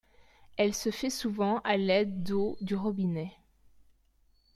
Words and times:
Elle 0.57 0.73
se 0.73 0.89
fait 0.89 1.11
souvent 1.11 1.59
à 1.59 1.77
l'aide 1.77 2.23
d'eau 2.23 2.57
du 2.61 2.73
robinet. 2.75 3.33